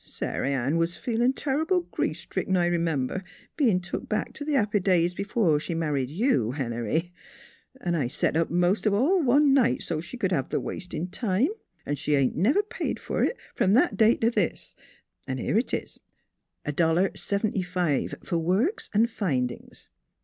Sar'Ann 0.03 0.77
was 0.77 0.95
feelin' 0.95 1.33
tumble 1.33 1.81
grief 1.91 2.17
stricken, 2.17 2.57
I 2.57 2.65
r'member, 2.69 3.23
bein' 3.55 3.79
took 3.79 4.09
back 4.09 4.33
t' 4.33 4.43
th' 4.43 4.49
happy 4.55 4.79
days 4.79 5.13
b'fore 5.13 5.59
she 5.61 5.75
married 5.75 6.09
you, 6.09 6.53
Henery; 6.53 7.13
an' 7.79 7.93
I 7.93 8.07
set 8.07 8.35
up 8.35 8.49
most 8.49 8.87
all 8.87 8.95
o' 8.97 9.17
one 9.17 9.53
night 9.53 9.83
so 9.83 9.97
t' 9.97 10.01
she 10.01 10.17
c'd 10.17 10.31
hev' 10.31 10.49
th' 10.49 10.59
waist 10.63 10.95
in 10.95 11.09
time. 11.09 11.49
She 11.93 12.15
ain't 12.15 12.35
never 12.35 12.63
paid 12.63 12.97
f'r 12.97 13.23
it 13.27 13.37
from 13.53 13.73
that 13.73 13.95
day 13.95 14.15
t' 14.15 14.29
this, 14.29 14.75
an' 15.27 15.37
here 15.37 15.61
'tis: 15.61 15.99
a 16.65 16.71
dollar 16.71 17.09
'n' 17.09 17.17
seventy 17.17 17.61
fi' 17.61 18.07
cents 18.07 18.27
f'r 18.27 18.41
work 18.41 18.81
an' 18.95 19.05
findin's." 19.05 19.87